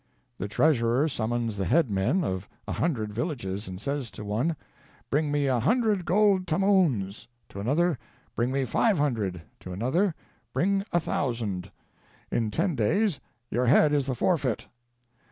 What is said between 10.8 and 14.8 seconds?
a thousand. In ten days. Your head is the forfeit."